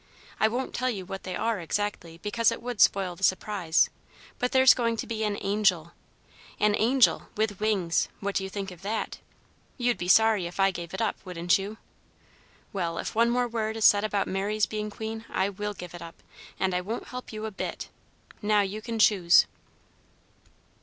I 0.39 0.47
won't 0.47 0.73
tell 0.73 0.89
you 0.89 1.05
what 1.05 1.21
they 1.21 1.35
are, 1.35 1.59
exactly, 1.59 2.17
because 2.23 2.51
it 2.51 2.59
would 2.59 2.81
spoil 2.81 3.15
the 3.15 3.21
surprise, 3.21 3.91
but 4.39 4.51
there's 4.51 4.73
going 4.73 4.97
to 4.97 5.05
be 5.05 5.23
an 5.23 5.37
angel! 5.39 5.91
An 6.59 6.73
angel 6.75 7.29
with 7.37 7.59
wings! 7.59 8.09
What 8.19 8.33
do 8.33 8.43
you 8.43 8.49
think 8.49 8.71
of 8.71 8.81
that? 8.81 9.19
You'd 9.77 9.99
be 9.99 10.07
sorry 10.07 10.47
if 10.47 10.59
I 10.59 10.71
gave 10.71 10.95
it 10.95 11.03
up, 11.03 11.17
wouldn't 11.23 11.59
you? 11.59 11.77
Well, 12.73 12.97
if 12.97 13.13
one 13.13 13.29
more 13.29 13.47
word 13.47 13.77
is 13.77 13.85
said 13.85 14.03
about 14.03 14.27
Mary's 14.27 14.65
being 14.65 14.89
queen, 14.89 15.23
I 15.29 15.49
will 15.49 15.75
give 15.75 15.93
it 15.93 16.01
up, 16.01 16.15
and 16.59 16.73
I 16.73 16.81
won't 16.81 17.09
help 17.09 17.31
you 17.31 17.45
a 17.45 17.51
bit. 17.51 17.89
Now 18.41 18.61
you 18.61 18.81
can 18.81 18.97
choose." 18.97 19.45